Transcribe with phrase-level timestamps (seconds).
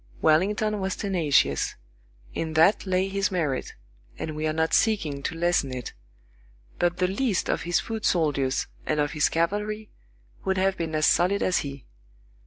[0.19, 1.75] Wellington was tenacious;
[2.33, 3.75] in that lay his merit,
[4.17, 5.93] and we are not seeking to lessen it:
[6.79, 9.91] but the least of his foot soldiers and of his cavalry
[10.43, 11.85] would have been as solid as he.